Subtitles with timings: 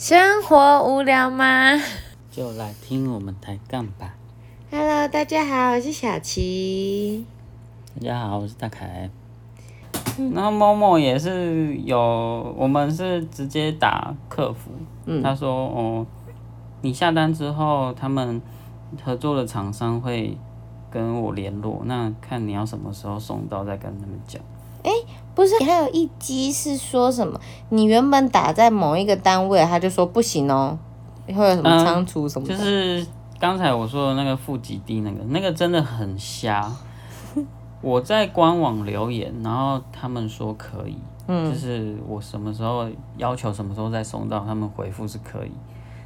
[0.00, 1.78] 生活无聊吗
[2.30, 4.14] 就来听我们抬杠吧。
[4.70, 7.26] ？Hello，大家好，我是小琪。
[7.96, 9.10] 大家好，我是大凯。
[10.32, 11.98] 然后某某也是有，
[12.56, 14.70] 我们是直接打客服，
[15.04, 16.06] 嗯他说哦，
[16.80, 18.40] 你下单之后，他们
[19.04, 20.34] 合作的厂商会
[20.90, 24.40] 跟我联络，那看你要什么时候送到，再跟他们讲。
[25.40, 27.40] 不是，还有一集是说什么？
[27.70, 30.78] 你原本打在某一个单位，他就说不行哦，
[31.28, 32.54] 会有什么嗯仓储什么的。
[32.54, 33.06] 就是
[33.38, 36.70] 刚才我说的那个负极地那个，那个真的很瞎。
[37.80, 42.86] 我在官网留言，然后他们说可以，嗯就是我什么时候
[43.16, 45.50] 要求什么时候再送到，他们回复是可以。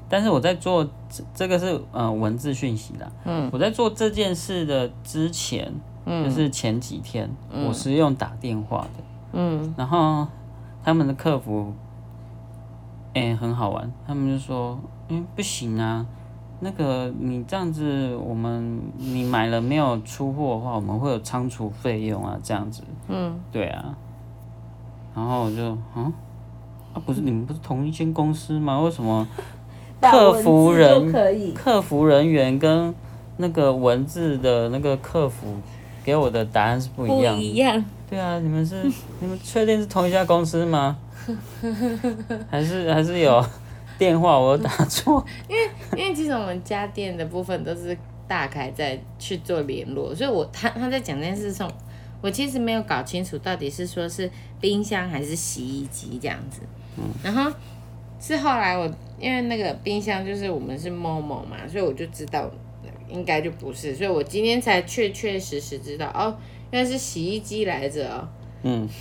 [0.09, 5.75] 但是我在做这这个是呃文字讯息啦，嗯我在做这件事的之前，
[6.05, 7.29] 嗯就是前几天，
[7.67, 9.03] 我是用打电话的，
[9.35, 9.75] 嗯。
[9.77, 10.27] 然后
[10.83, 11.73] 他们的客服，
[13.13, 16.07] 哎、很好玩，他们就说，嗯，不行啊，
[16.61, 23.95] 那个你这样子，我们你买了没有出货的话，我们会有仓储费用啊，这样子，嗯，对啊，
[25.15, 26.13] 然后我就，嗯，
[26.93, 28.81] 啊，不是你们不是同一间公司吗？
[28.81, 29.27] 为什么
[30.01, 31.13] 客服人。
[31.55, 32.95] 客服人员跟
[33.37, 35.57] 那个文字的那个客服
[36.05, 37.43] 给我的答案是不一样的？
[37.43, 38.83] 一样，对啊，你们是
[39.21, 40.97] 你们确定是同一家公司吗？
[42.51, 43.45] 还是还是有
[43.99, 45.25] 电话我打错？
[45.49, 47.97] 因为因为其实我们家电的部分都是
[48.29, 51.71] 大凯在去做联络，所以我他他在讲这件事上，
[52.21, 56.61] 我其实没有搞清楚到底是说是冰箱还是洗衣机这样子。
[56.97, 57.51] 嗯然后
[58.21, 58.89] 是后来我
[59.19, 62.51] 因为那个冰箱就是我们是某某嘛，所以我就知道
[63.09, 66.37] 应该就不是，所以我今天才确确实实知道哦，
[66.71, 68.29] 原来是洗衣机来着哦。
[68.63, 68.89] 嗯。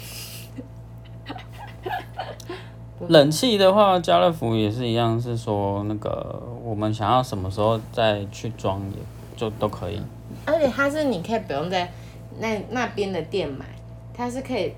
[3.09, 8.97] 冷气的话，家乐福也是一样，是说那个我们想要什么时候再去装也
[9.35, 9.99] 就都可以。
[10.45, 11.91] 而且它是你可以不用在
[12.39, 13.65] 那那边的店买，
[14.13, 14.73] 它是可以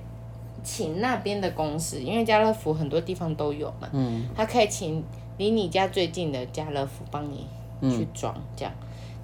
[0.64, 5.04] 请那边的公司，因为家乐福很多地方都有嘛，嗯它可以请
[5.38, 7.46] 离你家最近的家乐福帮你
[7.92, 8.74] 去装这样，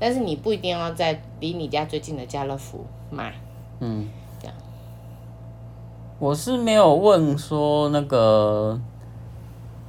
[0.02, 3.32] 但是你不一定要在离你家最近的家乐福买，
[3.82, 4.56] 嗯，这样。
[6.18, 8.82] 我是没有问说那个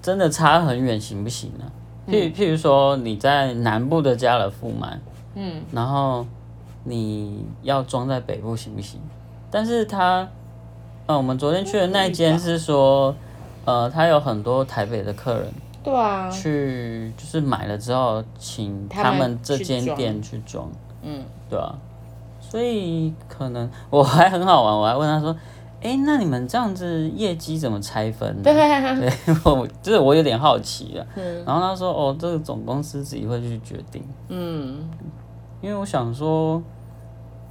[0.03, 1.65] 真的差很远行不行呢、
[2.07, 5.01] 譬譬如说你在南部的家乐福买，
[5.35, 5.63] 嗯。
[5.73, 6.27] 然后
[6.85, 9.01] 你要装在北部行不行？
[9.51, 10.29] 但是他，
[11.07, 13.15] 呃，我们昨天去的那间是说，
[13.65, 15.51] 呃，他有很多台北的客人
[15.83, 20.69] 对啊，去，就是买了之后，请他们这间店去装，
[21.03, 21.75] 嗯，对啊，
[22.41, 25.37] 所以可能我还很好玩，我还问他说，
[25.83, 28.43] 哎、那你们这样子业绩怎么拆分呢？
[28.45, 31.07] 对， 对，我就是我有点好奇了。
[31.17, 34.05] 嗯然后他说，哦，这个总公司自己会去决定。
[34.29, 34.89] 嗯，
[35.61, 36.63] 因为我想说，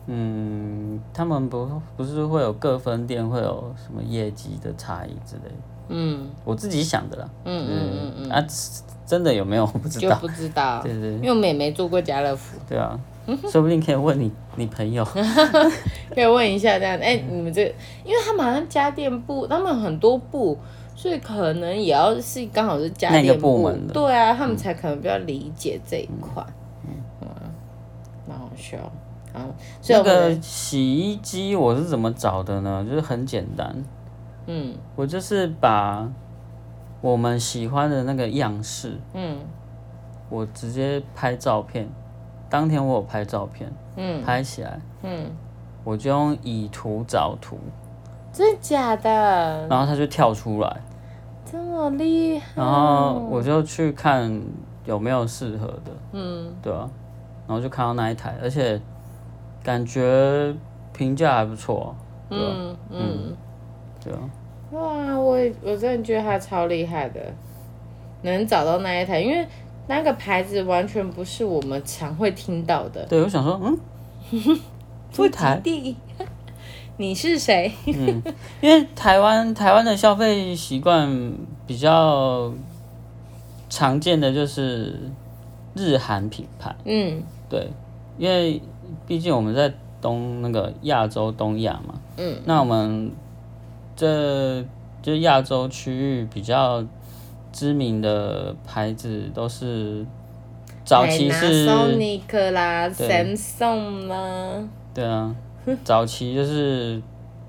[0.08, 5.56] 嗯，他们不不是会有各分店会有什么业绩的差异之类的，
[5.92, 6.30] 嗯。
[6.44, 7.30] 我自己想的啦。
[7.46, 8.46] 嗯嗯嗯嗯，啊，
[9.06, 9.64] 真的有没有？
[9.74, 10.16] 我不知道。
[10.16, 12.58] 就不知道， 对对因为我们也没做过家乐福。
[12.68, 12.98] 对啊，
[13.52, 15.04] 说不定可以问你你朋友。
[16.16, 20.58] 可以问一下这样，哎、你们这个，因为他们好像家电部，他们很多部，
[20.96, 23.94] 所以可能也要是刚好是家那个电部门的。
[23.94, 26.44] 对啊，他们才可能比较理解这一块，
[26.86, 27.28] 嗯，
[28.28, 28.78] 蛮好笑，
[29.34, 29.50] 然后
[29.82, 32.86] 所以那个洗衣机我是怎么找的呢？
[32.90, 33.74] 就是很简单，
[34.48, 34.76] 嗯。
[34.96, 36.10] 我就是把
[37.02, 39.38] 我们喜欢的那个样式，嗯。
[40.30, 41.90] 我直接拍照片，
[42.50, 44.24] 当天我有拍照片，嗯。
[44.24, 45.26] 拍起来，嗯，
[45.84, 47.58] 我就用以图找图，
[48.32, 49.68] 真的假的？
[49.68, 50.82] 然后它就跳出来，
[51.44, 52.46] 这么厉害？
[52.56, 54.42] 然后我就去看
[54.86, 56.54] 有没有适合的，嗯。
[56.62, 56.90] 对啊，
[57.46, 58.80] 然后就看到那一台，而且
[59.62, 60.56] 感觉
[60.94, 61.94] 评价还不错，
[62.30, 62.78] 对啊，嗯。
[62.90, 63.36] 嗯，
[64.04, 64.20] 对啊，
[64.72, 67.20] 哇，我也我真的觉得他超厉害的，
[68.24, 69.46] 能找到那一台，因为
[69.88, 73.06] 那个牌子完全不是我们常会听到的。
[73.06, 73.78] 对，我想说，嗯，
[75.12, 75.96] 这台，地，
[76.98, 77.72] 你是谁？
[77.88, 78.22] 嗯，
[78.62, 81.34] 因为台湾台湾的消费习惯
[81.68, 82.52] 比较
[83.70, 84.98] 常见的就是
[85.76, 86.74] 日韩品牌。
[86.86, 87.70] 嗯对，
[88.18, 88.62] 因为
[89.06, 93.12] 毕竟我们在东那个亚洲东亚嘛，嗯，那我们
[94.02, 94.66] 这
[95.04, 96.84] 就亚洲区域比较
[97.52, 100.04] 知名的牌子都是
[100.84, 105.36] 早期是，Panasonic 啦对，Samsung 啦，对啊，
[105.86, 107.00] 早期就是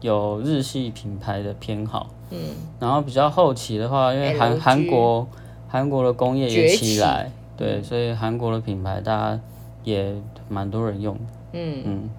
[0.02, 2.38] 有日系品牌的偏好，嗯。
[2.78, 5.26] 然后比较后期的话，因为韩韩国
[5.68, 9.40] 韩国的工业也起来，对，所以韩国的品牌大家
[9.84, 10.14] 也
[10.50, 11.16] 蛮多人用。
[11.52, 12.10] 嗯，嗯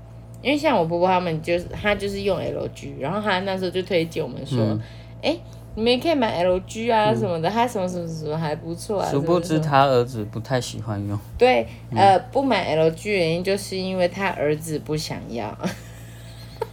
[0.43, 4.81] 因为像我婆婆他们就是他就是用 LG，然后他那时候就推荐我们说，嗯
[5.23, 5.35] 哎、
[5.75, 9.09] 你们也可以买 LG 啊什么的，它什么什么什么还不错啊。
[9.09, 15.57] 殊不知他儿子不太喜欢用，对，嗯呃，不买 LG 原因就是因为他儿子不想要，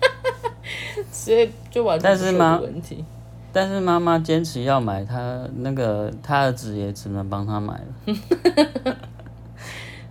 [1.13, 3.05] 所以就完全不我的但是吗问题。
[3.53, 8.97] 但是妈妈坚持要买，他那个他儿子也只能帮他买了。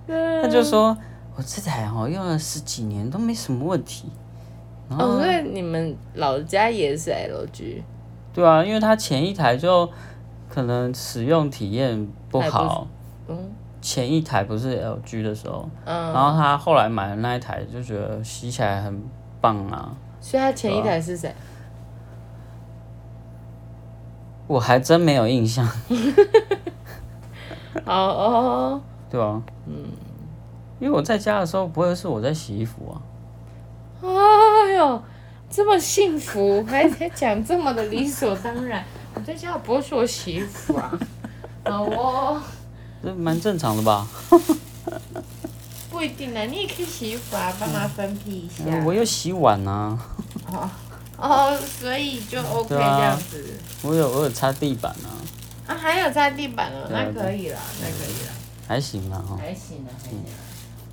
[0.42, 0.98] 他就说
[1.40, 4.12] ：“我这台哦用了十几年都没什么问题。”
[4.92, 7.82] 哦，所以你们老家也是 LG，
[8.34, 9.90] 对啊，因为他前一台就
[10.50, 12.86] 可能使用体验不好，
[13.30, 13.38] 嗯
[13.82, 19.02] 前一台不是 LG 的时候，嗯，然后他后来买的那一台就觉得洗起来很
[19.40, 19.96] 棒啊。
[20.20, 21.34] 所以他前一台是谁？
[24.48, 25.66] 我还真没有印象，
[27.86, 29.86] 哦哦，对啊，嗯，
[30.80, 33.02] 因为我在家的时候不会是我在洗衣服啊，
[34.02, 35.02] 哎呦，
[35.50, 38.84] 这么幸福，还还讲这么的理所当然。
[39.14, 40.98] 我在家不会说我洗衣服啊，
[41.66, 42.42] 好 哦，
[43.04, 44.08] 这蛮正常的吧？
[45.90, 48.64] 不一定啊，你也可以洗衣服啊，帮忙分批一下。
[48.86, 50.00] 我有洗碗啊，
[51.18, 53.44] 哦，所以就 OK 这样子。
[53.82, 55.10] 我有我有擦地板啊，
[55.68, 58.32] 啊，还有擦地板哦，啊那可以了，那可以了，
[58.68, 59.36] 还行啊哈。
[59.38, 60.48] 还行啊，还行啊。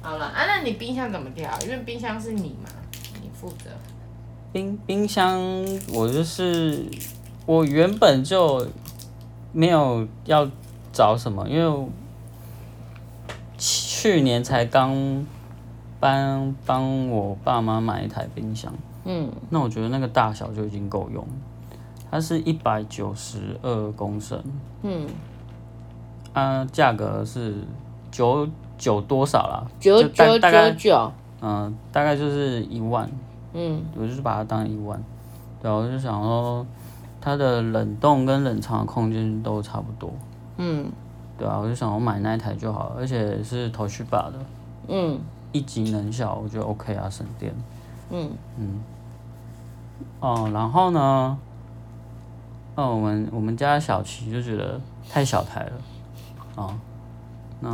[0.06, 1.50] 好了啊，那你冰箱怎么调？
[1.62, 2.70] 因为冰箱是你嘛，
[3.20, 3.70] 你负责。
[4.52, 5.36] 冰冰箱
[5.92, 6.88] 我就是
[7.44, 8.64] 我原本就
[9.52, 10.48] 没有要
[10.92, 11.88] 找什么，因为
[13.58, 15.26] 去年才刚
[15.98, 18.72] 帮帮我爸妈买一台冰箱，
[19.04, 21.32] 嗯那我觉得那个大小就已经够用了。
[22.12, 24.40] 它是一百九十二公升，
[24.84, 25.08] 嗯，
[26.32, 27.56] 啊，价格是
[28.12, 28.48] 九
[28.78, 29.66] 九多少啦？
[29.78, 33.08] 九九九九，嗯、大概就是一万，
[33.52, 33.82] 嗯。
[33.94, 35.02] 我就是把它当一万，
[35.60, 36.64] 对啊，我就想说
[37.20, 40.10] 它的冷冻跟冷藏的空间都差不多，
[40.56, 40.86] 嗯。
[41.38, 44.34] 对啊，我就想我买那一台就好了，而且是头绪把的，
[44.88, 45.18] 嗯。
[45.52, 47.54] 一级能效，我觉得 OK 啊，省电。
[48.10, 48.30] 嗯。
[48.58, 48.80] 嗯。
[50.20, 51.38] 哦，然后呢，
[52.74, 54.78] 那，我们我们家小琪就觉得
[55.10, 55.72] 太小台了，
[56.56, 56.74] 哦，
[57.60, 57.70] 那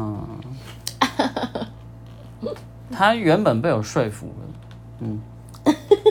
[2.91, 4.33] 他原本被我说服了，
[5.01, 5.21] 嗯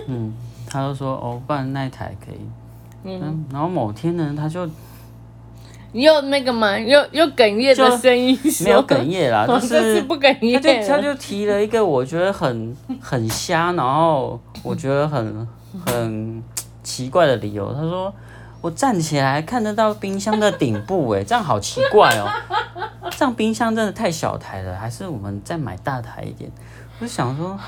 [0.07, 0.33] 嗯，
[0.67, 2.39] 他就说哦，不然那一台可以，
[3.03, 4.67] 嗯，然后某天呢，他就
[5.93, 10.87] 又那个嘛，又又哽咽的声音，没有哽咽啦，就是不哽他就。
[10.87, 15.47] 他就提了一个我觉得很很瞎，然后我觉得很
[15.85, 16.43] 很
[16.81, 17.73] 奇怪的理由。
[17.73, 18.13] 他说
[18.61, 22.29] 我站起来看得到冰箱的顶部，哎，这样好奇怪哦。
[23.09, 26.49] 这样冰箱真的太小台了，还是我们再买大台一点？
[26.99, 27.59] 我就想说，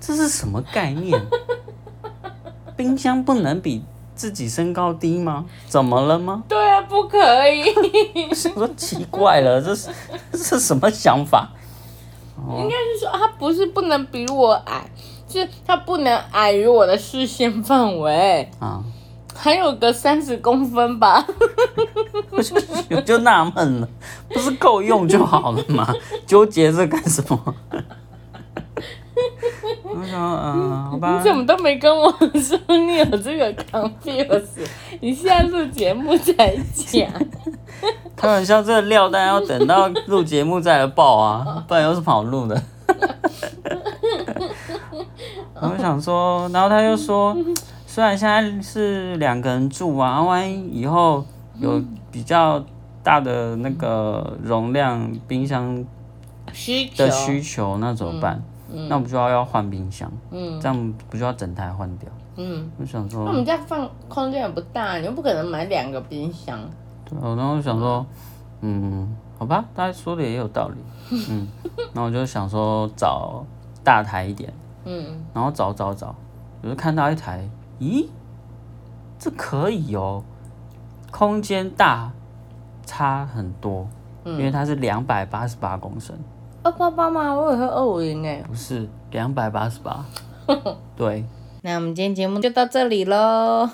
[0.00, 1.20] 这是什么概念？
[2.76, 5.46] 冰箱不能比自己身高低吗？
[5.66, 6.42] 怎么了吗？
[6.48, 7.72] 对啊，不可以。
[8.28, 9.90] 我想说奇怪了，这是
[10.32, 11.50] 这是什么想法？
[12.58, 14.90] 应该是说他不是不能比我矮，
[15.30, 18.82] 是它不能矮于我的视线范围，啊，
[19.34, 21.24] 还有个三十公分吧。
[22.30, 22.56] 我 就
[22.96, 23.88] 我就纳闷了，
[24.28, 25.92] 不是够用就好了吗？
[26.26, 27.54] 纠结这干什么？
[29.82, 34.66] 我想，嗯、好吧你，怎么都没跟我说你有这个 confuse？
[35.00, 37.06] 你现在录节目才讲，
[38.16, 42.62] 开玩笑，这个料单要等到录节目再来报啊，不然有什么好录的？
[45.60, 47.36] 我想说，然后他又说，
[47.86, 51.24] 虽然现在是两个人住啊，万一以后
[51.58, 52.64] 有比较
[53.02, 55.84] 大的那个容量冰箱
[56.52, 58.42] 需的需求，那怎么办？
[58.88, 62.08] 那我们就要要换冰箱，嗯这样不就要整台换掉？
[62.36, 66.58] 嗯，我想说那我，们家放空间也不大，你又不可能买两个冰箱。
[67.04, 68.06] 对啊，然后我想说，
[68.60, 71.48] 嗯，好吧，大家说的也有道理，嗯，
[71.92, 73.44] 那我就想说找
[73.82, 74.52] 大台一点，
[74.84, 76.14] 嗯然后找找找，
[76.62, 78.06] 我就看到一台，咦，
[79.18, 80.22] 这可以哦，
[81.10, 82.12] 空间大，
[82.84, 83.88] 差很多，
[84.24, 86.16] 因为它是两百八十八公升，
[86.62, 87.34] 二八八吗？
[87.34, 88.42] 我以为二五零哎。
[88.46, 90.04] 不是两百八十八，
[90.96, 91.24] 对，
[91.62, 93.68] 那我们今天节目就到这里喽。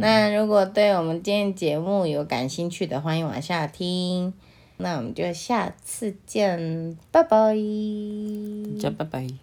[0.00, 4.34] 那如果对我们今天节目有感兴趣的，欢迎往下听。
[4.78, 7.54] 那我们就下次见，拜拜。
[8.74, 9.38] 大家拜拜。